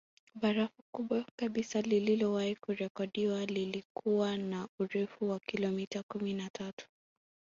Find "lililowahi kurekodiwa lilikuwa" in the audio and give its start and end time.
1.81-4.37